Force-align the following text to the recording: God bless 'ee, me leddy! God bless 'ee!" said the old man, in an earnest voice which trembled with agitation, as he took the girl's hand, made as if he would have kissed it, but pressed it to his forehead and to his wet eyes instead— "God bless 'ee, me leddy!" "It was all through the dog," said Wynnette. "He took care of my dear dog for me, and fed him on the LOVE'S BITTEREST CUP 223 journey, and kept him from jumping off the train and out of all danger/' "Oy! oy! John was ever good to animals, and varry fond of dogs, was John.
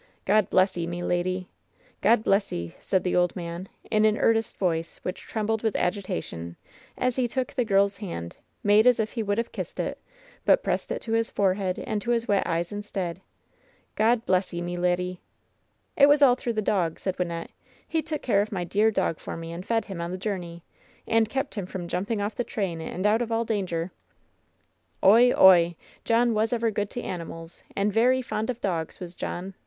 God 0.25 0.49
bless 0.49 0.79
'ee, 0.79 0.87
me 0.87 1.03
leddy! 1.03 1.47
God 2.01 2.23
bless 2.23 2.51
'ee!" 2.51 2.73
said 2.79 3.03
the 3.03 3.15
old 3.15 3.35
man, 3.35 3.69
in 3.91 4.03
an 4.03 4.17
earnest 4.17 4.57
voice 4.57 4.99
which 5.03 5.21
trembled 5.21 5.61
with 5.61 5.75
agitation, 5.75 6.55
as 6.97 7.17
he 7.17 7.27
took 7.27 7.53
the 7.53 7.63
girl's 7.63 7.97
hand, 7.97 8.35
made 8.63 8.87
as 8.87 8.99
if 8.99 9.11
he 9.13 9.21
would 9.21 9.37
have 9.37 9.51
kissed 9.51 9.79
it, 9.79 9.99
but 10.43 10.63
pressed 10.63 10.91
it 10.91 11.03
to 11.03 11.11
his 11.11 11.29
forehead 11.29 11.77
and 11.77 12.01
to 12.01 12.09
his 12.09 12.27
wet 12.27 12.47
eyes 12.47 12.71
instead— 12.71 13.21
"God 13.95 14.25
bless 14.25 14.51
'ee, 14.55 14.59
me 14.63 14.75
leddy!" 14.75 15.19
"It 15.95 16.07
was 16.09 16.23
all 16.23 16.33
through 16.33 16.53
the 16.53 16.63
dog," 16.63 16.97
said 16.97 17.15
Wynnette. 17.17 17.51
"He 17.87 18.01
took 18.01 18.23
care 18.23 18.41
of 18.41 18.51
my 18.51 18.63
dear 18.63 18.89
dog 18.89 19.19
for 19.19 19.37
me, 19.37 19.51
and 19.53 19.63
fed 19.63 19.85
him 19.85 20.01
on 20.01 20.09
the 20.09 20.15
LOVE'S 20.15 20.23
BITTEREST 20.23 20.63
CUP 20.65 21.05
223 21.05 21.05
journey, 21.05 21.15
and 21.15 21.29
kept 21.29 21.53
him 21.53 21.65
from 21.67 21.87
jumping 21.87 22.19
off 22.19 22.33
the 22.33 22.43
train 22.43 22.81
and 22.81 23.05
out 23.05 23.21
of 23.21 23.31
all 23.31 23.45
danger/' 23.45 23.91
"Oy! 25.03 25.31
oy! 25.35 25.75
John 26.03 26.33
was 26.33 26.51
ever 26.51 26.71
good 26.71 26.89
to 26.89 27.03
animals, 27.03 27.61
and 27.75 27.93
varry 27.93 28.23
fond 28.23 28.49
of 28.49 28.59
dogs, 28.61 28.99
was 28.99 29.15
John. 29.15 29.53